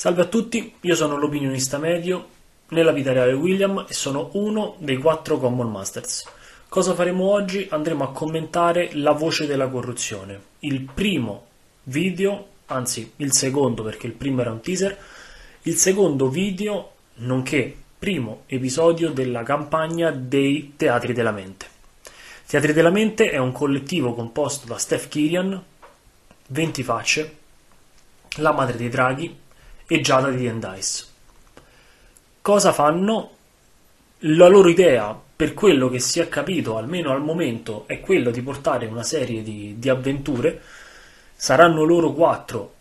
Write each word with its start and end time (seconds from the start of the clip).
Salve 0.00 0.22
a 0.22 0.28
tutti, 0.28 0.76
io 0.80 0.94
sono 0.94 1.18
l'opinionista 1.18 1.76
medio, 1.76 2.28
nella 2.68 2.90
vita 2.90 3.12
reale 3.12 3.34
William 3.34 3.84
e 3.86 3.92
sono 3.92 4.30
uno 4.32 4.76
dei 4.78 4.96
quattro 4.96 5.36
Common 5.36 5.70
Masters. 5.70 6.26
Cosa 6.70 6.94
faremo 6.94 7.24
oggi? 7.24 7.66
Andremo 7.70 8.04
a 8.04 8.10
commentare 8.10 8.94
La 8.94 9.12
voce 9.12 9.46
della 9.46 9.68
corruzione, 9.68 10.40
il 10.60 10.80
primo 10.80 11.48
video, 11.82 12.46
anzi 12.68 13.12
il 13.16 13.34
secondo 13.34 13.82
perché 13.82 14.06
il 14.06 14.14
primo 14.14 14.40
era 14.40 14.52
un 14.52 14.62
teaser, 14.62 14.96
il 15.64 15.76
secondo 15.76 16.30
video 16.30 16.92
nonché 17.16 17.76
primo 17.98 18.44
episodio 18.46 19.10
della 19.10 19.42
campagna 19.42 20.10
dei 20.10 20.72
Teatri 20.76 21.12
della 21.12 21.30
Mente. 21.30 21.66
Teatri 22.46 22.72
della 22.72 22.88
Mente 22.88 23.28
è 23.28 23.36
un 23.36 23.52
collettivo 23.52 24.14
composto 24.14 24.66
da 24.66 24.78
Steph 24.78 25.08
Kirian, 25.08 25.62
20 26.46 26.82
facce, 26.82 27.36
la 28.36 28.52
madre 28.52 28.78
dei 28.78 28.88
draghi, 28.88 29.48
e 29.92 30.00
Giada 30.00 30.30
di 30.30 30.46
Endice. 30.46 31.04
Cosa 32.40 32.72
fanno? 32.72 33.30
La 34.20 34.46
loro 34.46 34.68
idea, 34.68 35.20
per 35.34 35.52
quello 35.52 35.88
che 35.88 35.98
si 35.98 36.20
è 36.20 36.28
capito, 36.28 36.76
almeno 36.76 37.10
al 37.10 37.20
momento, 37.20 37.88
è 37.88 37.98
quello 37.98 38.30
di 38.30 38.40
portare 38.40 38.86
una 38.86 39.02
serie 39.02 39.42
di, 39.42 39.80
di 39.80 39.88
avventure. 39.88 40.62
Saranno 41.34 41.82
loro 41.82 42.12
quattro. 42.12 42.74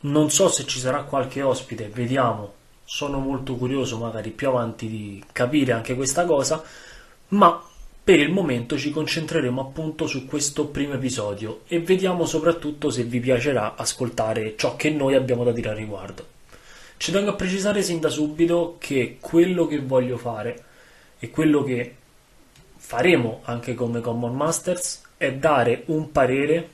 Non 0.00 0.28
so 0.30 0.48
se 0.48 0.64
ci 0.66 0.80
sarà 0.80 1.04
qualche 1.04 1.40
ospite, 1.40 1.86
vediamo. 1.86 2.54
Sono 2.84 3.20
molto 3.20 3.54
curioso, 3.54 3.96
magari 3.96 4.30
più 4.30 4.48
avanti, 4.48 4.88
di 4.88 5.24
capire 5.30 5.70
anche 5.70 5.94
questa 5.94 6.24
cosa. 6.24 6.60
Ma 7.28 7.62
per 8.02 8.18
il 8.18 8.32
momento 8.32 8.76
ci 8.76 8.90
concentreremo 8.90 9.60
appunto 9.60 10.08
su 10.08 10.26
questo 10.26 10.66
primo 10.66 10.94
episodio 10.94 11.60
e 11.68 11.78
vediamo 11.78 12.24
soprattutto 12.24 12.90
se 12.90 13.04
vi 13.04 13.20
piacerà 13.20 13.76
ascoltare 13.76 14.54
ciò 14.56 14.74
che 14.74 14.90
noi 14.90 15.14
abbiamo 15.14 15.44
da 15.44 15.52
dire 15.52 15.68
al 15.68 15.76
riguardo. 15.76 16.38
Ci 17.00 17.12
tengo 17.12 17.30
a 17.30 17.34
precisare 17.34 17.82
sin 17.82 17.98
da 17.98 18.10
subito 18.10 18.76
che 18.78 19.16
quello 19.20 19.66
che 19.66 19.80
voglio 19.80 20.18
fare 20.18 20.64
e 21.18 21.30
quello 21.30 21.62
che 21.62 21.94
faremo 22.76 23.40
anche 23.44 23.72
come 23.72 24.02
Common 24.02 24.36
Masters 24.36 25.00
è 25.16 25.32
dare 25.32 25.84
un 25.86 26.12
parere 26.12 26.68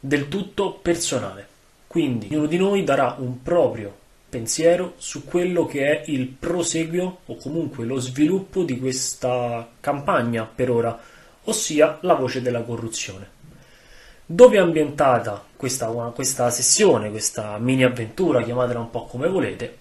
del 0.00 0.26
tutto 0.26 0.72
personale. 0.72 1.46
Quindi 1.86 2.26
ognuno 2.32 2.46
di 2.46 2.56
noi 2.56 2.82
darà 2.82 3.14
un 3.16 3.40
proprio 3.42 3.96
pensiero 4.28 4.94
su 4.96 5.24
quello 5.24 5.66
che 5.66 5.86
è 5.86 6.10
il 6.10 6.26
proseguio 6.26 7.18
o 7.24 7.36
comunque 7.36 7.84
lo 7.84 8.00
sviluppo 8.00 8.64
di 8.64 8.76
questa 8.76 9.70
campagna 9.78 10.50
per 10.52 10.68
ora, 10.68 10.98
ossia 11.44 11.98
la 12.00 12.14
voce 12.14 12.42
della 12.42 12.62
corruzione. 12.62 13.41
Dove 14.24 14.56
è 14.56 14.60
ambientata 14.60 15.44
questa, 15.56 15.86
questa 16.14 16.48
sessione, 16.50 17.10
questa 17.10 17.58
mini 17.58 17.82
avventura, 17.82 18.42
chiamatela 18.42 18.78
un 18.78 18.90
po' 18.90 19.04
come 19.06 19.28
volete? 19.28 19.78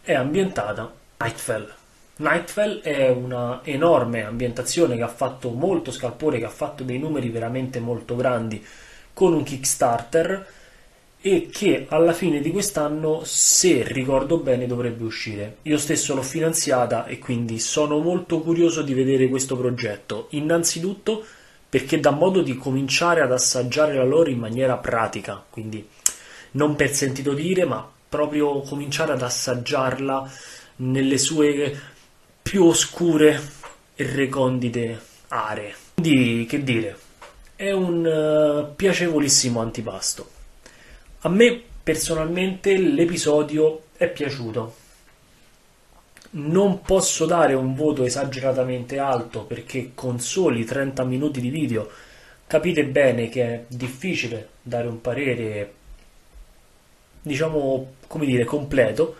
È 0.00 0.14
ambientata 0.14 0.92
Nightfell. 1.18 1.72
Nightfell 2.16 2.80
è 2.80 3.10
una 3.10 3.60
enorme 3.62 4.24
ambientazione 4.24 4.96
che 4.96 5.02
ha 5.02 5.08
fatto 5.08 5.50
molto 5.50 5.90
scalpore, 5.90 6.38
che 6.38 6.46
ha 6.46 6.50
fatto 6.50 6.82
dei 6.82 6.98
numeri 6.98 7.28
veramente 7.28 7.78
molto 7.78 8.16
grandi 8.16 8.64
con 9.12 9.34
un 9.34 9.42
Kickstarter 9.42 10.46
e 11.20 11.48
che 11.52 11.86
alla 11.90 12.12
fine 12.12 12.40
di 12.40 12.50
quest'anno, 12.50 13.22
se 13.24 13.82
ricordo 13.82 14.38
bene, 14.38 14.66
dovrebbe 14.66 15.04
uscire. 15.04 15.56
Io 15.62 15.76
stesso 15.76 16.14
l'ho 16.14 16.22
finanziata 16.22 17.04
e 17.04 17.18
quindi 17.18 17.58
sono 17.58 17.98
molto 17.98 18.40
curioso 18.40 18.80
di 18.80 18.94
vedere 18.94 19.28
questo 19.28 19.56
progetto. 19.56 20.28
Innanzitutto 20.30 21.24
perché 21.68 22.00
dà 22.00 22.10
modo 22.10 22.42
di 22.42 22.56
cominciare 22.56 23.20
ad 23.22 23.32
assaggiare 23.32 23.94
la 23.94 24.04
lore 24.04 24.30
in 24.30 24.38
maniera 24.38 24.76
pratica, 24.76 25.44
quindi 25.48 25.86
non 26.52 26.76
per 26.76 26.94
sentito 26.94 27.32
dire, 27.32 27.64
ma 27.64 27.86
proprio 28.08 28.60
cominciare 28.60 29.12
ad 29.12 29.22
assaggiarla 29.22 30.30
nelle 30.76 31.18
sue 31.18 31.78
più 32.42 32.64
oscure 32.64 33.40
e 33.94 34.06
recondite 34.06 35.00
aree. 35.28 35.74
Quindi, 35.94 36.46
che 36.46 36.62
dire, 36.62 36.96
è 37.56 37.72
un 37.72 38.04
uh, 38.04 38.74
piacevolissimo 38.74 39.60
antipasto. 39.60 40.30
A 41.20 41.28
me 41.28 41.62
personalmente 41.82 42.76
l'episodio 42.76 43.82
è 43.96 44.08
piaciuto 44.08 44.84
non 46.30 46.80
posso 46.82 47.26
dare 47.26 47.54
un 47.54 47.74
voto 47.74 48.04
esageratamente 48.04 48.98
alto 48.98 49.44
perché 49.44 49.92
con 49.94 50.20
soli 50.20 50.64
30 50.64 51.04
minuti 51.04 51.40
di 51.40 51.50
video 51.50 51.88
capite 52.46 52.84
bene 52.84 53.28
che 53.28 53.42
è 53.44 53.64
difficile 53.68 54.48
dare 54.62 54.88
un 54.88 55.00
parere 55.00 55.72
diciamo 57.22 57.94
come 58.06 58.26
dire 58.26 58.44
completo 58.44 59.16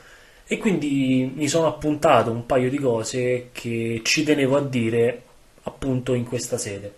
e 0.47 0.59
quindi 0.59 1.33
mi 1.35 1.49
sono 1.49 1.67
appuntato 1.67 2.31
un 2.31 2.47
paio 2.47 2.71
di 2.71 2.79
cose 2.79 3.49
che 3.51 4.01
ci 4.05 4.23
tenevo 4.23 4.57
a 4.57 4.63
dire 4.63 5.23
appunto 5.65 6.15
in 6.15 6.25
questa 6.25 6.57
sede. 6.57 6.95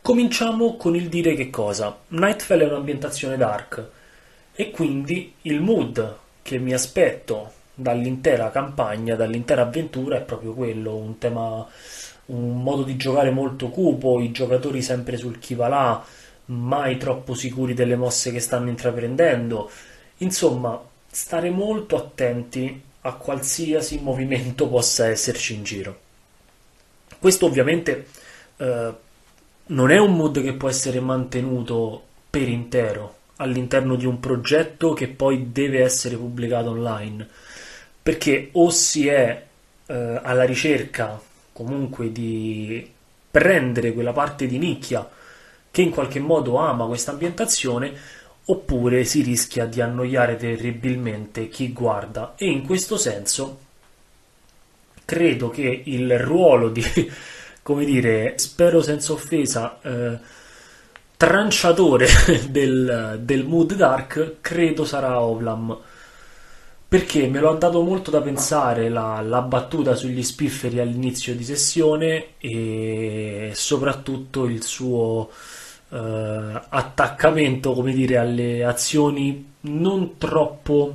Cominciamo 0.00 0.76
con 0.76 0.94
il 0.94 1.08
dire 1.08 1.34
che 1.34 1.50
cosa. 1.50 1.98
Nightfall 2.08 2.60
è 2.60 2.66
un'ambientazione 2.66 3.36
dark 3.36 3.88
e 4.54 4.70
quindi 4.70 5.34
il 5.42 5.60
mood 5.60 6.18
che 6.42 6.58
mi 6.58 6.72
aspetto 6.72 7.52
dall'intera 7.82 8.50
campagna, 8.50 9.14
dall'intera 9.14 9.62
avventura 9.62 10.16
è 10.16 10.22
proprio 10.22 10.54
quello, 10.54 10.94
un 10.96 11.18
tema, 11.18 11.66
un 12.26 12.62
modo 12.62 12.82
di 12.82 12.96
giocare 12.96 13.30
molto 13.30 13.68
cupo, 13.68 14.20
i 14.20 14.30
giocatori 14.30 14.80
sempre 14.82 15.16
sul 15.16 15.38
chi 15.38 15.54
va 15.54 15.68
là, 15.68 16.04
mai 16.46 16.96
troppo 16.96 17.34
sicuri 17.34 17.74
delle 17.74 17.96
mosse 17.96 18.32
che 18.32 18.40
stanno 18.40 18.68
intraprendendo. 18.68 19.70
Insomma, 20.18 20.80
stare 21.10 21.50
molto 21.50 21.96
attenti 21.96 22.80
a 23.02 23.14
qualsiasi 23.14 23.98
movimento 24.00 24.68
possa 24.68 25.06
esserci 25.06 25.54
in 25.54 25.64
giro. 25.64 26.00
Questo 27.18 27.46
ovviamente 27.46 28.06
eh, 28.56 28.92
non 29.66 29.90
è 29.90 29.98
un 29.98 30.14
mood 30.14 30.42
che 30.42 30.54
può 30.54 30.68
essere 30.68 31.00
mantenuto 31.00 32.02
per 32.30 32.48
intero 32.48 33.16
all'interno 33.36 33.96
di 33.96 34.06
un 34.06 34.20
progetto 34.20 34.92
che 34.92 35.08
poi 35.08 35.50
deve 35.52 35.82
essere 35.82 36.16
pubblicato 36.16 36.70
online 36.70 37.28
perché 38.02 38.48
o 38.52 38.70
si 38.70 39.06
è 39.06 39.46
eh, 39.86 40.20
alla 40.22 40.44
ricerca 40.44 41.20
comunque 41.52 42.10
di 42.10 42.90
prendere 43.30 43.92
quella 43.92 44.12
parte 44.12 44.46
di 44.46 44.58
nicchia 44.58 45.08
che 45.70 45.82
in 45.82 45.90
qualche 45.90 46.20
modo 46.20 46.56
ama 46.56 46.86
questa 46.86 47.12
ambientazione 47.12 47.92
oppure 48.44 49.04
si 49.04 49.22
rischia 49.22 49.66
di 49.66 49.80
annoiare 49.80 50.36
terribilmente 50.36 51.48
chi 51.48 51.72
guarda. 51.72 52.34
E 52.36 52.46
in 52.46 52.66
questo 52.66 52.96
senso 52.96 53.58
credo 55.04 55.48
che 55.48 55.82
il 55.86 56.18
ruolo 56.18 56.68
di 56.68 56.84
come 57.62 57.84
dire 57.84 58.34
spero 58.36 58.82
senza 58.82 59.12
offesa 59.12 59.78
eh, 59.82 60.18
tranciatore 61.16 62.08
del, 62.50 63.20
del 63.22 63.44
mood 63.44 63.74
dark 63.74 64.36
credo 64.40 64.84
sarà 64.84 65.20
Ovlam 65.20 65.78
perché 66.92 67.26
me 67.26 67.40
lo 67.40 67.48
ha 67.48 67.54
dato 67.54 67.80
molto 67.80 68.10
da 68.10 68.20
pensare 68.20 68.90
la, 68.90 69.22
la, 69.22 69.40
battuta 69.40 69.94
sugli 69.94 70.22
spifferi 70.22 70.78
all'inizio 70.78 71.34
di 71.34 71.42
sessione 71.42 72.34
e 72.36 73.52
soprattutto 73.54 74.44
il 74.44 74.62
suo 74.62 75.30
eh, 75.88 76.60
attaccamento, 76.68 77.72
come 77.72 77.94
dire, 77.94 78.18
alle 78.18 78.62
azioni 78.62 79.52
non 79.60 80.18
troppo, 80.18 80.94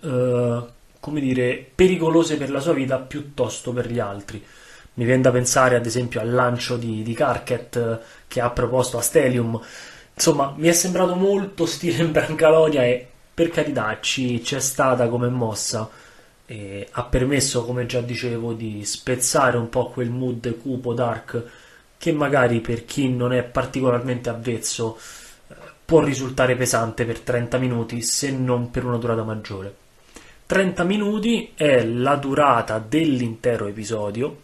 eh, 0.00 0.62
come 0.98 1.20
dire, 1.20 1.70
pericolose 1.72 2.36
per 2.36 2.50
la 2.50 2.58
sua 2.58 2.72
vita 2.72 2.98
piuttosto 2.98 3.72
per 3.72 3.88
gli 3.88 4.00
altri. 4.00 4.44
Mi 4.94 5.04
viene 5.04 5.22
da 5.22 5.30
pensare 5.30 5.76
ad 5.76 5.86
esempio 5.86 6.18
al 6.18 6.32
lancio 6.32 6.76
di, 6.76 7.04
di 7.04 7.14
Carket 7.14 7.76
eh, 7.76 8.04
che 8.26 8.40
ha 8.40 8.50
proposto 8.50 8.98
a 8.98 9.00
Stelium. 9.00 9.60
Insomma, 10.12 10.52
mi 10.56 10.66
è 10.66 10.72
sembrato 10.72 11.14
molto 11.14 11.66
stile 11.66 12.02
in 12.02 12.10
Brancalonia 12.10 12.84
e 12.84 13.06
per 13.34 13.48
carità 13.50 13.98
ci, 14.00 14.40
c'è 14.42 14.60
stata 14.60 15.08
come 15.08 15.28
mossa 15.28 15.88
e 16.44 16.86
ha 16.90 17.04
permesso, 17.04 17.64
come 17.64 17.86
già 17.86 18.00
dicevo, 18.00 18.52
di 18.52 18.84
spezzare 18.84 19.56
un 19.56 19.68
po' 19.70 19.88
quel 19.88 20.10
mood 20.10 20.58
cupo, 20.58 20.92
dark, 20.92 21.42
che 21.96 22.12
magari 22.12 22.60
per 22.60 22.84
chi 22.84 23.08
non 23.08 23.32
è 23.32 23.42
particolarmente 23.42 24.28
avvezzo 24.28 24.98
eh, 25.48 25.54
può 25.84 26.02
risultare 26.02 26.56
pesante 26.56 27.04
per 27.06 27.20
30 27.20 27.58
minuti, 27.58 28.02
se 28.02 28.30
non 28.32 28.70
per 28.70 28.84
una 28.84 28.98
durata 28.98 29.22
maggiore. 29.22 29.76
30 30.44 30.84
minuti 30.84 31.52
è 31.54 31.82
la 31.86 32.16
durata 32.16 32.78
dell'intero 32.78 33.66
episodio, 33.66 34.36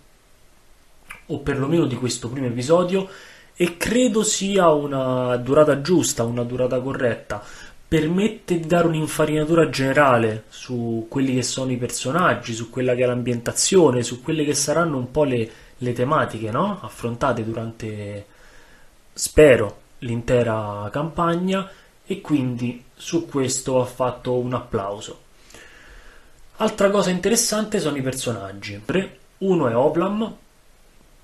o 1.26 1.38
perlomeno 1.40 1.84
di 1.84 1.96
questo 1.96 2.30
primo 2.30 2.46
episodio, 2.46 3.06
e 3.54 3.76
credo 3.76 4.22
sia 4.22 4.70
una 4.70 5.36
durata 5.36 5.80
giusta, 5.82 6.22
una 6.22 6.44
durata 6.44 6.80
corretta 6.80 7.42
permette 7.88 8.60
di 8.60 8.66
dare 8.66 8.86
un'infarinatura 8.86 9.70
generale 9.70 10.44
su 10.50 11.06
quelli 11.08 11.34
che 11.34 11.42
sono 11.42 11.72
i 11.72 11.78
personaggi, 11.78 12.52
su 12.52 12.68
quella 12.68 12.94
che 12.94 13.04
è 13.04 13.06
l'ambientazione, 13.06 14.02
su 14.02 14.22
quelle 14.22 14.44
che 14.44 14.52
saranno 14.52 14.98
un 14.98 15.10
po' 15.10 15.24
le, 15.24 15.50
le 15.78 15.92
tematiche 15.94 16.50
no? 16.50 16.80
affrontate 16.82 17.42
durante, 17.42 18.26
spero, 19.14 19.80
l'intera 20.00 20.86
campagna 20.92 21.68
e 22.04 22.20
quindi 22.20 22.84
su 22.94 23.26
questo 23.26 23.80
ha 23.80 23.86
fatto 23.86 24.34
un 24.34 24.52
applauso. 24.52 25.20
Altra 26.56 26.90
cosa 26.90 27.08
interessante 27.08 27.80
sono 27.80 27.96
i 27.96 28.02
personaggi. 28.02 28.78
Uno 29.38 29.68
è 29.68 29.74
Oplam, 29.74 30.36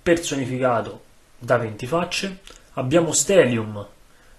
personificato 0.03 1.03
da 1.39 1.59
20 1.59 1.87
facce, 1.87 2.39
abbiamo 2.75 3.13
Stelium 3.13 3.87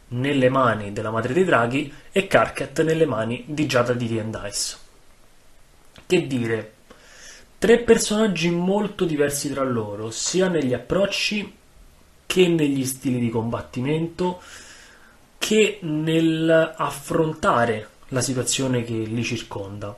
nelle 0.09 0.49
mani 0.49 0.93
della 0.93 1.11
madre 1.11 1.33
dei 1.33 1.43
draghi 1.43 1.91
e 2.11 2.27
Karkat 2.27 2.83
nelle 2.83 3.05
mani 3.05 3.43
di 3.47 3.65
Giada 3.65 3.93
di 3.93 4.07
D&Dice. 4.07 4.77
Che 6.05 6.27
dire, 6.27 6.73
tre 7.57 7.79
personaggi 7.79 8.51
molto 8.51 9.05
diversi 9.05 9.51
tra 9.51 9.63
loro, 9.63 10.11
sia 10.11 10.47
negli 10.47 10.73
approcci 10.73 11.53
che 12.25 12.47
negli 12.47 12.85
stili 12.85 13.19
di 13.19 13.29
combattimento, 13.29 14.41
che 15.37 15.79
nell'affrontare 15.81 17.89
la 18.09 18.21
situazione 18.21 18.83
che 18.83 18.93
li 18.93 19.23
circonda. 19.23 19.97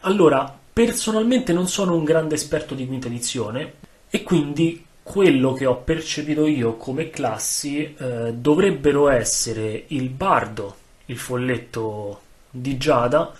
Allora, 0.00 0.58
personalmente 0.72 1.52
non 1.52 1.68
sono 1.68 1.94
un 1.94 2.04
grande 2.04 2.36
esperto 2.36 2.74
di 2.74 2.86
quinta 2.86 3.08
edizione 3.08 3.74
e 4.08 4.22
quindi 4.22 4.85
quello 5.06 5.52
che 5.52 5.66
ho 5.66 5.76
percepito 5.76 6.48
io 6.48 6.74
come 6.74 7.10
classi 7.10 7.94
eh, 7.96 8.32
dovrebbero 8.34 9.08
essere 9.08 9.84
il 9.88 10.08
bardo, 10.08 10.74
il 11.06 11.16
folletto 11.16 12.20
di 12.50 12.76
Giada, 12.76 13.32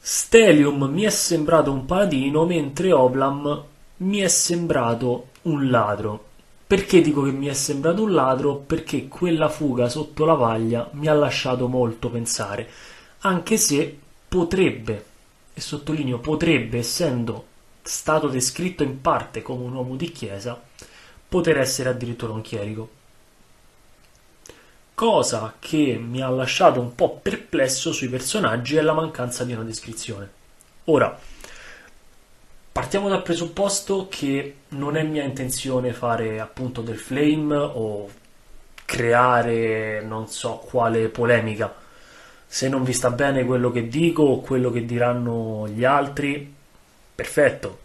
Stelium 0.00 0.84
mi 0.84 1.02
è 1.02 1.10
sembrato 1.10 1.70
un 1.70 1.84
paladino, 1.84 2.46
mentre 2.46 2.90
Oblam 2.90 3.64
mi 3.98 4.18
è 4.20 4.28
sembrato 4.28 5.26
un 5.42 5.68
ladro. 5.68 6.24
Perché 6.66 7.02
dico 7.02 7.22
che 7.22 7.32
mi 7.32 7.48
è 7.48 7.52
sembrato 7.52 8.04
un 8.04 8.14
ladro? 8.14 8.56
Perché 8.56 9.08
quella 9.08 9.50
fuga 9.50 9.90
sotto 9.90 10.24
la 10.24 10.34
vaglia 10.34 10.88
mi 10.92 11.06
ha 11.06 11.12
lasciato 11.12 11.68
molto 11.68 12.08
pensare, 12.08 12.66
anche 13.20 13.58
se 13.58 13.94
potrebbe, 14.26 15.04
e 15.52 15.60
sottolineo 15.60 16.18
potrebbe, 16.18 16.78
essendo 16.78 17.44
stato 17.82 18.28
descritto 18.28 18.82
in 18.82 19.02
parte 19.02 19.42
come 19.42 19.64
un 19.64 19.74
uomo 19.74 19.94
di 19.94 20.10
chiesa, 20.12 20.62
poter 21.28 21.58
essere 21.58 21.90
addirittura 21.90 22.32
un 22.32 22.40
chierico 22.40 22.96
cosa 24.98 25.54
che 25.60 25.96
mi 25.96 26.20
ha 26.22 26.28
lasciato 26.28 26.80
un 26.80 26.96
po' 26.96 27.20
perplesso 27.22 27.92
sui 27.92 28.08
personaggi 28.08 28.74
è 28.74 28.80
la 28.80 28.92
mancanza 28.92 29.44
di 29.44 29.52
una 29.52 29.62
descrizione. 29.62 30.28
Ora, 30.86 31.16
partiamo 32.72 33.08
dal 33.08 33.22
presupposto 33.22 34.08
che 34.10 34.56
non 34.70 34.96
è 34.96 35.04
mia 35.04 35.22
intenzione 35.22 35.92
fare 35.92 36.40
appunto 36.40 36.80
del 36.80 36.98
flame 36.98 37.54
o 37.54 38.10
creare 38.84 40.02
non 40.02 40.26
so 40.26 40.56
quale 40.68 41.08
polemica. 41.10 41.72
Se 42.44 42.68
non 42.68 42.82
vi 42.82 42.92
sta 42.92 43.12
bene 43.12 43.44
quello 43.44 43.70
che 43.70 43.86
dico 43.86 44.24
o 44.24 44.40
quello 44.40 44.72
che 44.72 44.84
diranno 44.84 45.68
gli 45.68 45.84
altri, 45.84 46.52
perfetto. 47.14 47.78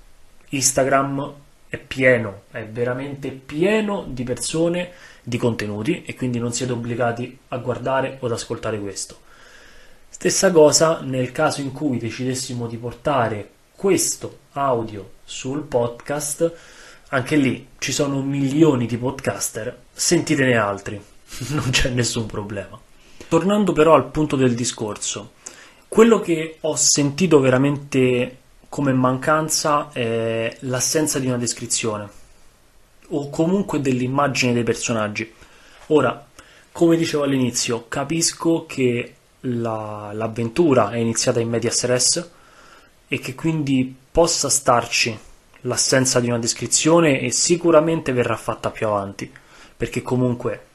Instagram 0.50 1.34
è 1.74 1.80
pieno, 1.80 2.44
è 2.52 2.64
veramente 2.68 3.32
pieno 3.32 4.06
di 4.08 4.22
persone 4.22 4.92
di 5.24 5.40
contenuti 5.40 6.04
e 6.06 6.14
quindi 6.14 6.38
non 6.38 6.54
siete 6.54 6.72
obbligati 6.72 7.36
a 7.48 7.58
guardare 7.58 8.18
o 8.20 8.28
ad 8.28 8.32
ascoltare 8.32 8.80
questo. 8.80 9.18
Stessa 10.08 10.52
cosa 10.52 11.02
nel 11.02 11.32
caso 11.32 11.62
in 11.62 11.72
cui 11.72 11.98
decidessimo 11.98 12.68
di 12.68 12.78
portare 12.78 13.50
questo 13.76 14.38
audio 14.52 15.14
sul 15.24 15.64
podcast, 15.64 16.54
anche 17.08 17.36
lì 17.38 17.70
ci 17.80 17.92
sono 17.92 18.22
milioni 18.22 18.86
di 18.86 18.98
podcaster, 18.98 19.76
sentitene 19.92 20.56
altri, 20.56 21.02
non 21.50 21.72
c'è 21.72 21.90
nessun 21.90 22.28
problema. 22.28 22.80
Tornando 23.28 23.72
però 23.72 23.96
al 23.96 24.12
punto 24.12 24.36
del 24.36 24.54
discorso, 24.54 25.32
quello 25.88 26.20
che 26.20 26.58
ho 26.62 26.76
sentito 26.76 27.40
veramente 27.40 28.42
come 28.74 28.92
mancanza 28.92 29.92
è 29.92 30.58
l'assenza 30.62 31.20
di 31.20 31.28
una 31.28 31.38
descrizione 31.38 32.10
o 33.10 33.30
comunque 33.30 33.80
dell'immagine 33.80 34.52
dei 34.52 34.64
personaggi. 34.64 35.32
Ora, 35.90 36.26
come 36.72 36.98
dicevo 36.98 37.22
all'inizio, 37.22 37.86
capisco 37.88 38.66
che 38.66 39.14
la, 39.42 40.10
l'avventura 40.12 40.90
è 40.90 40.98
iniziata 40.98 41.40
in 41.40 41.50
medias 41.50 41.84
res 41.84 42.32
e 43.08 43.20
che 43.20 43.36
quindi 43.36 43.96
possa 44.10 44.50
starci 44.50 45.16
l'assenza 45.62 46.20
di 46.20 46.30
una 46.30 46.40
descrizione 46.40 47.20
e 47.20 47.32
sicuramente 47.32 48.12
verrà 48.12 48.38
fatta 48.38 48.72
più 48.72 48.88
avanti, 48.88 49.32
perché 49.78 50.02
comunque 50.02 50.66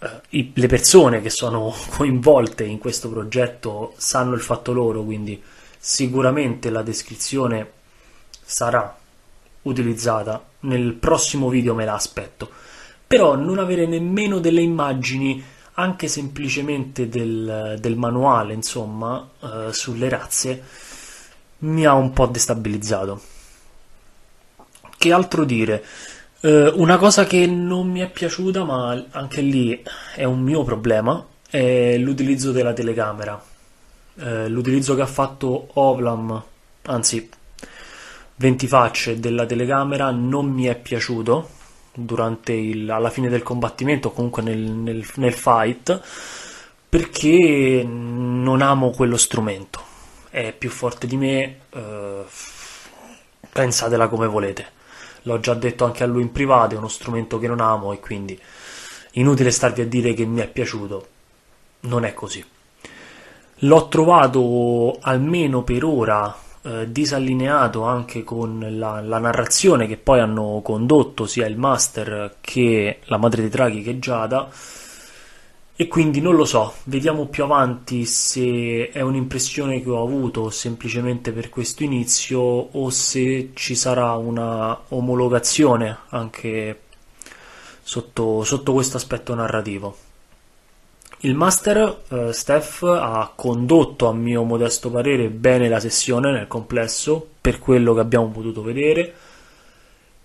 eh, 0.00 0.10
i, 0.30 0.50
le 0.52 0.66
persone 0.66 1.22
che 1.22 1.30
sono 1.30 1.72
coinvolte 1.96 2.64
in 2.64 2.78
questo 2.78 3.08
progetto 3.08 3.94
sanno 3.96 4.34
il 4.34 4.40
fatto 4.40 4.72
loro, 4.72 5.04
quindi 5.04 5.40
sicuramente 5.86 6.68
la 6.68 6.82
descrizione 6.82 7.70
sarà 8.44 8.92
utilizzata. 9.62 10.44
Nel 10.60 10.94
prossimo 10.94 11.48
video 11.48 11.76
me 11.76 11.84
la 11.84 11.94
aspetto. 11.94 12.50
Però 13.06 13.36
non 13.36 13.60
avere 13.60 13.86
nemmeno 13.86 14.40
delle 14.40 14.62
immagini, 14.62 15.40
anche 15.74 16.08
semplicemente 16.08 17.08
del, 17.08 17.76
del 17.78 17.96
manuale, 17.96 18.52
insomma, 18.52 19.28
eh, 19.40 19.72
sulle 19.72 20.08
razze, 20.08 20.60
mi 21.58 21.86
ha 21.86 21.94
un 21.94 22.12
po' 22.12 22.26
destabilizzato. 22.26 23.20
Che 24.98 25.12
altro 25.12 25.44
dire? 25.44 25.84
Eh, 26.40 26.66
una 26.74 26.96
cosa 26.96 27.26
che 27.26 27.46
non 27.46 27.88
mi 27.88 28.00
è 28.00 28.10
piaciuta, 28.10 28.64
ma 28.64 29.06
anche 29.12 29.40
lì 29.40 29.80
è 30.16 30.24
un 30.24 30.40
mio 30.40 30.64
problema, 30.64 31.24
è 31.48 31.96
l'utilizzo 31.96 32.50
della 32.50 32.72
telecamera. 32.72 33.54
Eh, 34.18 34.48
l'utilizzo 34.48 34.94
che 34.94 35.02
ha 35.02 35.06
fatto 35.06 35.68
Ovlam, 35.74 36.42
anzi 36.82 37.28
20 38.36 38.66
facce 38.66 39.20
della 39.20 39.44
telecamera 39.44 40.10
non 40.10 40.46
mi 40.46 40.64
è 40.64 40.74
piaciuto 40.74 41.50
durante 41.92 42.52
il, 42.52 42.90
alla 42.90 43.10
fine 43.10 43.28
del 43.28 43.42
combattimento 43.42 44.08
o 44.08 44.12
comunque 44.12 44.42
nel, 44.42 44.58
nel, 44.58 45.06
nel 45.16 45.32
fight 45.34 46.00
perché 46.88 47.82
non 47.86 48.62
amo 48.62 48.90
quello 48.90 49.16
strumento. 49.18 49.84
È 50.30 50.54
più 50.56 50.70
forte 50.70 51.06
di 51.06 51.16
me 51.16 51.58
eh, 51.70 52.24
pensatela 53.52 54.08
come 54.08 54.26
volete. 54.26 54.72
L'ho 55.22 55.40
già 55.40 55.54
detto 55.54 55.84
anche 55.84 56.04
a 56.04 56.06
lui 56.06 56.22
in 56.22 56.32
privato 56.32 56.74
è 56.74 56.78
uno 56.78 56.88
strumento 56.88 57.38
che 57.38 57.48
non 57.48 57.60
amo 57.60 57.92
e 57.92 58.00
quindi 58.00 58.38
inutile 59.12 59.50
starvi 59.50 59.82
a 59.82 59.86
dire 59.86 60.14
che 60.14 60.24
mi 60.24 60.40
è 60.40 60.48
piaciuto. 60.48 61.08
Non 61.80 62.04
è 62.04 62.14
così 62.14 62.44
l'ho 63.60 63.88
trovato 63.88 64.98
almeno 65.00 65.62
per 65.62 65.84
ora 65.84 66.34
eh, 66.62 66.90
disallineato 66.90 67.84
anche 67.84 68.22
con 68.22 68.66
la, 68.70 69.00
la, 69.00 69.18
narrazione 69.18 69.86
che 69.86 69.96
poi 69.96 70.20
hanno 70.20 70.60
condotto 70.62 71.26
sia 71.26 71.46
il 71.46 71.56
master 71.56 72.36
che 72.40 72.98
la 73.04 73.16
madre 73.16 73.42
dei 73.42 73.50
draghi 73.50 73.82
che 73.82 73.98
Giada 73.98 74.48
e 75.78 75.88
quindi 75.88 76.22
non 76.22 76.34
lo 76.36 76.46
so, 76.46 76.72
vediamo 76.84 77.26
più 77.26 77.44
avanti 77.44 78.06
se 78.06 78.88
è 78.88 79.02
un'impressione 79.02 79.82
che 79.82 79.90
ho 79.90 80.02
avuto 80.02 80.48
semplicemente 80.48 81.32
per 81.32 81.50
questo 81.50 81.82
inizio 81.84 82.40
o 82.40 82.88
se 82.88 83.50
ci 83.52 83.74
sarà 83.74 84.14
una 84.14 84.78
omologazione 84.88 85.98
anche 86.08 86.80
sotto, 87.82 88.42
sotto 88.42 88.72
questo 88.72 88.96
aspetto 88.96 89.34
narrativo. 89.34 90.05
Il 91.20 91.34
master 91.34 92.02
eh, 92.08 92.32
Steph 92.32 92.82
ha 92.82 93.32
condotto, 93.34 94.06
a 94.06 94.12
mio 94.12 94.42
modesto 94.42 94.90
parere, 94.90 95.30
bene 95.30 95.68
la 95.68 95.80
sessione 95.80 96.30
nel 96.30 96.46
complesso, 96.46 97.26
per 97.40 97.58
quello 97.58 97.94
che 97.94 98.00
abbiamo 98.00 98.28
potuto 98.28 98.62
vedere. 98.62 99.14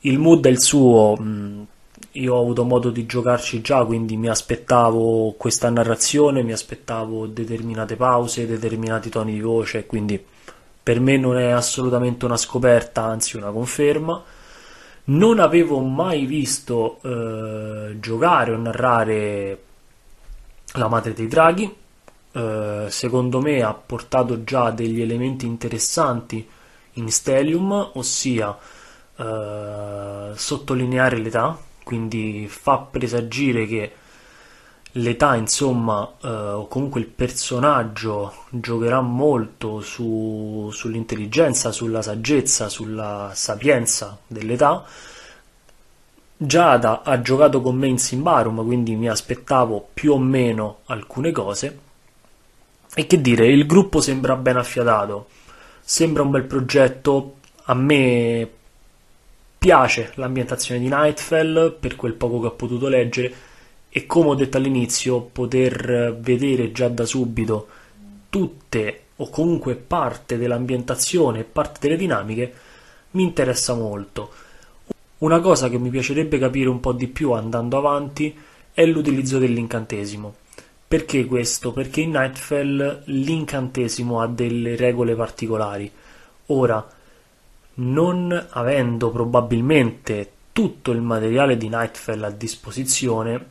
Il 0.02 0.20
mood 0.20 0.46
è 0.46 0.50
il 0.50 0.62
suo, 0.62 1.16
mh, 1.16 1.66
io 2.12 2.36
ho 2.36 2.42
avuto 2.42 2.66
modo 2.66 2.90
di 2.90 3.06
giocarci 3.06 3.62
già, 3.62 3.86
quindi 3.86 4.18
mi 4.18 4.28
aspettavo 4.28 5.34
questa 5.38 5.70
narrazione, 5.70 6.44
mi 6.44 6.52
aspettavo 6.52 7.26
determinate 7.26 7.96
pause, 7.96 8.46
determinati 8.46 9.10
toni 9.10 9.34
di 9.34 9.42
voce, 9.42 9.86
quindi 9.86 10.22
per 10.84 11.00
me 11.00 11.16
non 11.18 11.38
è 11.38 11.52
assolutamente 11.52 12.26
una 12.26 12.38
scoperta, 12.38 13.04
anzi 13.04 13.38
una 13.38 13.52
conferma. 13.52 14.22
Non 15.04 15.40
avevo 15.40 15.80
mai 15.80 16.26
visto 16.26 17.00
eh, 17.04 17.98
giocare 18.00 18.52
o 18.52 18.58
narrare 18.58 19.58
la 20.74 20.88
madre 20.88 21.14
dei 21.14 21.28
draghi. 21.28 21.76
Eh, 22.34 22.86
secondo 22.90 23.42
me 23.42 23.62
ha 23.62 23.74
portato 23.74 24.44
già 24.44 24.72
degli 24.72 25.02
elementi 25.02 25.46
interessanti 25.46 26.48
in 26.94 27.12
Stelium, 27.12 27.92
ossia 27.94 28.58
eh, 29.16 30.32
sottolineare 30.34 31.18
l'età, 31.18 31.58
quindi 31.84 32.48
fa 32.50 32.78
presagire 32.78 33.66
che 33.66 33.94
l'età, 34.94 35.36
insomma, 35.36 36.10
eh, 36.22 36.28
o 36.28 36.68
comunque 36.68 37.02
il 37.02 37.08
personaggio 37.08 38.34
giocherà 38.50 39.02
molto 39.02 39.82
su, 39.82 40.70
sull'intelligenza, 40.72 41.72
sulla 41.72 42.02
saggezza, 42.02 42.70
sulla 42.70 43.32
sapienza 43.34 44.18
dell'età 44.28 44.86
Giada 46.44 47.04
ha 47.04 47.22
giocato 47.22 47.62
con 47.62 47.76
me 47.76 47.86
in 47.86 48.00
Simbarum, 48.00 48.66
quindi 48.66 48.96
mi 48.96 49.08
aspettavo 49.08 49.90
più 49.94 50.14
o 50.14 50.18
meno 50.18 50.80
alcune 50.86 51.32
cose. 51.32 51.80
E 52.96 53.06
che 53.06 53.22
dire, 53.22 53.46
il 53.46 53.68
gruppo 53.68 54.02
sembra 54.02 54.36
ben 54.36 54.58
affiatato, 54.58 55.28
sembra 55.82 56.24
un 56.24 56.32
bel 56.32 56.46
progetto, 56.46 57.36
a 57.66 57.76
me 57.76 58.50
piace 59.56 60.14
l'ambientazione 60.16 60.82
di 60.82 60.88
Nightfell 60.88 61.78
per 61.80 61.96
quel 61.96 62.14
poco 62.14 62.40
che 62.40 62.48
ho 62.48 62.54
potuto 62.54 62.88
leggere 62.88 63.34
e 63.90 64.08
come 64.08 64.30
ho 64.30 64.36
detto 64.36 64.58
all'inizio 64.58 65.22
poter 65.22 66.18
vedere 66.20 66.72
già 66.72 66.88
da 66.88 67.06
subito 67.06 67.68
tutte 68.30 69.02
o 69.18 69.30
comunque 69.30 69.76
parte 69.76 70.40
dell'ambientazione 70.40 71.42
e 71.42 71.44
parte 71.44 71.78
delle 71.82 71.98
dinamiche 71.98 72.54
mi 73.12 73.22
interessa 73.22 73.76
molto. 73.76 74.50
Una 75.22 75.40
cosa 75.40 75.70
che 75.70 75.78
mi 75.78 75.92
piacerebbe 75.92 76.40
capire 76.40 76.68
un 76.68 76.80
po' 76.80 76.94
di 76.94 77.08
più 77.08 77.34
andando 77.34 77.78
avanti 77.78 78.36
è 78.74 78.84
l'utilizzo 78.86 79.38
dell'incantesimo. 79.38 80.34
Perché 80.88 81.26
questo? 81.26 81.72
Perché 81.72 82.02
in 82.02 82.12
Nightfell 82.12 83.04
l'incantesimo 83.06 84.20
ha 84.20 84.26
delle 84.26 84.76
regole 84.76 85.14
particolari. 85.16 85.92
Ora, 86.48 86.84
non 87.76 88.48
avendo 88.50 89.12
probabilmente 89.12 90.32
tutto 90.52 90.90
il 90.90 91.02
materiale 91.02 91.56
di 91.56 91.70
Nightfell 91.70 92.24
a 92.24 92.32
disposizione, 92.32 93.46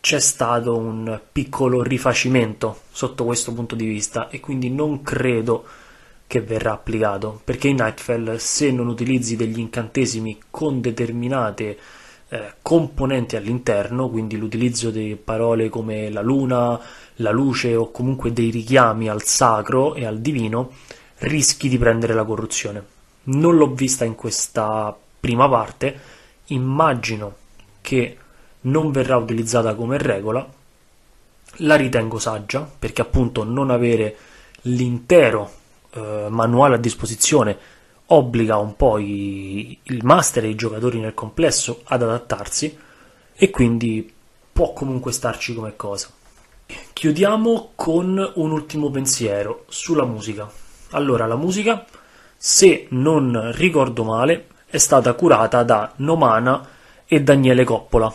c'è 0.00 0.20
stato 0.20 0.74
un 0.74 1.20
piccolo 1.30 1.82
rifacimento 1.82 2.80
sotto 2.90 3.24
questo 3.24 3.52
punto 3.52 3.74
di 3.74 3.84
vista 3.84 4.30
e 4.30 4.40
quindi 4.40 4.70
non 4.70 5.02
credo 5.02 5.66
che 6.26 6.40
verrà 6.40 6.72
applicato 6.72 7.40
perché 7.44 7.68
in 7.68 7.76
Nightfell 7.76 8.36
se 8.36 8.70
non 8.70 8.88
utilizzi 8.88 9.36
degli 9.36 9.58
incantesimi 9.58 10.40
con 10.50 10.80
determinate 10.80 11.78
eh, 12.28 12.54
componenti 12.62 13.36
all'interno 13.36 14.08
quindi 14.08 14.36
l'utilizzo 14.36 14.90
di 14.90 15.16
parole 15.22 15.68
come 15.68 16.10
la 16.10 16.22
luna, 16.22 16.80
la 17.16 17.30
luce 17.30 17.76
o 17.76 17.90
comunque 17.90 18.32
dei 18.32 18.50
richiami 18.50 19.08
al 19.08 19.22
sacro 19.22 19.94
e 19.94 20.04
al 20.06 20.20
divino 20.20 20.72
rischi 21.18 21.68
di 21.68 21.78
prendere 21.78 22.14
la 22.14 22.24
corruzione. 22.24 22.84
Non 23.24 23.56
l'ho 23.56 23.72
vista 23.72 24.04
in 24.04 24.14
questa 24.14 24.94
prima 25.20 25.48
parte. 25.48 25.98
Immagino 26.46 27.36
che 27.80 28.18
non 28.62 28.90
verrà 28.90 29.16
utilizzata 29.16 29.74
come 29.74 29.98
regola, 29.98 30.46
la 31.58 31.76
ritengo 31.76 32.18
saggia 32.18 32.68
perché 32.78 33.02
appunto 33.02 33.44
non 33.44 33.70
avere 33.70 34.16
l'intero 34.62 35.62
eh, 35.94 36.26
manuale 36.28 36.74
a 36.74 36.78
disposizione 36.78 37.56
obbliga 38.06 38.56
un 38.58 38.76
po' 38.76 38.98
i, 38.98 39.78
il 39.84 40.04
master 40.04 40.44
e 40.44 40.48
i 40.48 40.54
giocatori 40.54 41.00
nel 41.00 41.14
complesso 41.14 41.80
ad 41.84 42.02
adattarsi 42.02 42.76
e 43.34 43.50
quindi 43.50 44.12
può 44.52 44.72
comunque 44.72 45.12
starci 45.12 45.54
come 45.54 45.74
cosa. 45.76 46.08
Chiudiamo 46.92 47.70
con 47.74 48.32
un 48.34 48.50
ultimo 48.50 48.90
pensiero 48.90 49.64
sulla 49.68 50.04
musica. 50.04 50.50
Allora, 50.90 51.26
la 51.26 51.36
musica, 51.36 51.84
se 52.36 52.86
non 52.90 53.52
ricordo 53.54 54.04
male, 54.04 54.46
è 54.66 54.78
stata 54.78 55.12
curata 55.14 55.62
da 55.62 55.92
Nomana 55.96 56.68
e 57.06 57.22
Daniele 57.22 57.64
Coppola, 57.64 58.12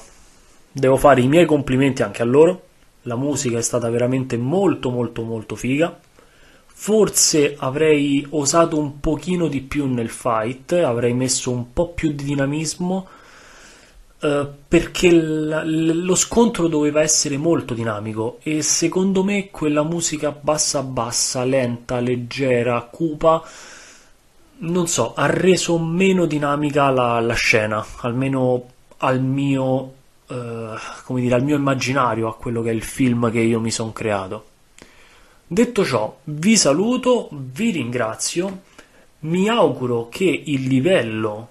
Devo 0.71 0.97
fare 0.97 1.21
i 1.21 1.27
miei 1.27 1.45
complimenti 1.45 2.03
anche 2.03 2.21
a 2.21 2.25
loro. 2.25 2.61
La 3.03 3.15
musica 3.15 3.57
è 3.57 3.61
stata 3.61 3.89
veramente 3.89 4.37
molto 4.37 4.91
molto 4.91 5.23
molto 5.23 5.55
figa. 5.55 5.99
Forse 6.81 7.57
avrei 7.59 8.25
osato 8.29 8.79
un 8.79 9.01
pochino 9.01 9.49
di 9.49 9.59
più 9.59 9.85
nel 9.85 10.07
fight, 10.07 10.71
avrei 10.71 11.13
messo 11.13 11.51
un 11.51 11.73
po' 11.73 11.89
più 11.89 12.13
di 12.13 12.23
dinamismo 12.23 13.05
eh, 14.21 14.47
perché 14.65 15.11
l- 15.11 16.05
lo 16.05 16.15
scontro 16.15 16.69
doveva 16.69 17.01
essere 17.01 17.35
molto 17.35 17.73
dinamico 17.73 18.39
e 18.43 18.61
secondo 18.61 19.25
me 19.25 19.49
quella 19.49 19.83
musica 19.83 20.31
bassa 20.31 20.81
bassa, 20.81 21.43
lenta, 21.43 21.99
leggera, 21.99 22.81
cupa, 22.83 23.43
non 24.59 24.87
so, 24.87 25.13
ha 25.15 25.25
reso 25.25 25.77
meno 25.79 26.25
dinamica 26.25 26.89
la, 26.91 27.19
la 27.19 27.33
scena, 27.33 27.85
almeno 27.97 28.63
al 28.99 29.21
mio 29.21 29.93
eh, 30.27 30.75
dire, 31.07 31.35
al 31.35 31.43
mio 31.43 31.57
immaginario, 31.57 32.29
a 32.29 32.35
quello 32.35 32.61
che 32.61 32.69
è 32.69 32.73
il 32.73 32.83
film 32.83 33.29
che 33.31 33.39
io 33.41 33.59
mi 33.59 33.71
sono 33.71 33.91
creato. 33.91 34.48
Detto 35.51 35.83
ciò, 35.83 36.15
vi 36.25 36.55
saluto, 36.55 37.27
vi 37.31 37.71
ringrazio, 37.71 38.61
mi 39.21 39.49
auguro 39.49 40.07
che 40.07 40.25
il 40.25 40.67
livello 40.67 41.49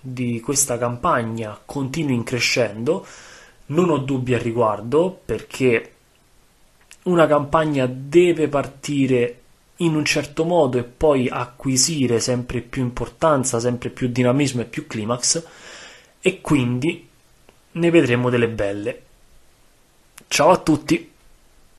di 0.00 0.40
questa 0.40 0.78
campagna 0.78 1.60
continui 1.62 2.14
in 2.14 2.22
crescendo, 2.22 3.06
non 3.66 3.90
ho 3.90 3.98
dubbi 3.98 4.32
al 4.32 4.40
riguardo 4.40 5.20
perché 5.22 5.92
una 7.02 7.26
campagna 7.26 7.86
deve 7.86 8.48
partire 8.48 9.40
in 9.76 9.94
un 9.94 10.06
certo 10.06 10.46
modo 10.46 10.78
e 10.78 10.84
poi 10.84 11.28
acquisire 11.28 12.20
sempre 12.20 12.62
più 12.62 12.80
importanza, 12.80 13.60
sempre 13.60 13.90
più 13.90 14.08
dinamismo 14.08 14.62
e 14.62 14.64
più 14.64 14.86
climax 14.86 15.46
e 16.22 16.40
quindi 16.40 17.06
ne 17.72 17.90
vedremo 17.90 18.30
delle 18.30 18.48
belle. 18.48 19.02
Ciao 20.26 20.48
a 20.48 20.56
tutti! 20.56 21.12